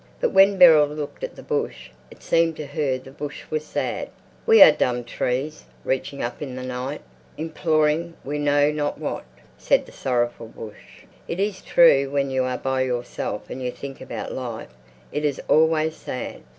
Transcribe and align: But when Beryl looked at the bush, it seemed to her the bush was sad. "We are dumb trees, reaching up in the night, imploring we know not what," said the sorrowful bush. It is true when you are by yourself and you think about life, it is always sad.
But 0.19 0.31
when 0.31 0.57
Beryl 0.57 0.87
looked 0.87 1.23
at 1.23 1.35
the 1.35 1.43
bush, 1.43 1.91
it 2.09 2.23
seemed 2.23 2.55
to 2.57 2.65
her 2.65 2.97
the 2.97 3.11
bush 3.11 3.43
was 3.51 3.63
sad. 3.63 4.09
"We 4.47 4.59
are 4.63 4.71
dumb 4.71 5.03
trees, 5.03 5.65
reaching 5.85 6.23
up 6.23 6.41
in 6.41 6.55
the 6.55 6.63
night, 6.63 7.01
imploring 7.37 8.15
we 8.25 8.39
know 8.39 8.71
not 8.71 8.97
what," 8.97 9.25
said 9.59 9.85
the 9.85 9.91
sorrowful 9.91 10.47
bush. 10.47 11.03
It 11.27 11.39
is 11.39 11.61
true 11.61 12.09
when 12.09 12.31
you 12.31 12.45
are 12.45 12.57
by 12.57 12.81
yourself 12.81 13.47
and 13.51 13.61
you 13.61 13.69
think 13.69 14.01
about 14.01 14.31
life, 14.33 14.73
it 15.11 15.23
is 15.23 15.39
always 15.47 15.95
sad. 15.97 16.41